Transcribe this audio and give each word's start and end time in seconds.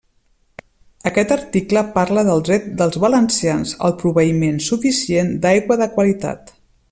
Aquest 1.09 1.33
article 1.35 1.83
parla 1.97 2.23
del 2.29 2.41
dret 2.47 2.65
dels 2.79 2.97
valencians 3.05 3.75
al 3.89 3.95
proveïment 4.01 4.59
suficient 4.73 5.31
d'aigua 5.45 5.79
de 5.85 5.91
qualitat. 5.99 6.53